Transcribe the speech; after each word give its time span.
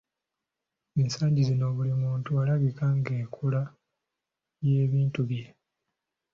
Ensangi 1.01 1.41
zino 1.49 1.65
buli 1.75 1.93
muntu 2.03 2.29
alabika 2.41 2.85
ng’enkola 2.97 3.61
y’ebintu 4.67 5.21
bye. 5.29 5.45